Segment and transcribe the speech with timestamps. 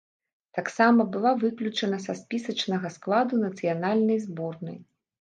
[0.59, 4.77] Таксама была выключана са спісачнага складу нацыянальнай зборнай.